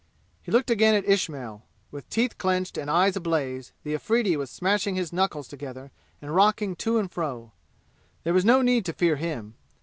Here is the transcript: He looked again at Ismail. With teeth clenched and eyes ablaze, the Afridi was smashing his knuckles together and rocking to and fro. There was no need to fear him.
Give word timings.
He 0.41 0.51
looked 0.51 0.71
again 0.71 0.95
at 0.95 1.07
Ismail. 1.07 1.61
With 1.91 2.09
teeth 2.09 2.39
clenched 2.39 2.75
and 2.75 2.89
eyes 2.89 3.15
ablaze, 3.15 3.71
the 3.83 3.93
Afridi 3.93 4.35
was 4.35 4.49
smashing 4.49 4.95
his 4.95 5.13
knuckles 5.13 5.47
together 5.47 5.91
and 6.23 6.33
rocking 6.35 6.75
to 6.77 6.97
and 6.97 7.11
fro. 7.11 7.51
There 8.23 8.33
was 8.33 8.43
no 8.43 8.63
need 8.63 8.83
to 8.85 8.93
fear 8.93 9.17
him. 9.17 9.53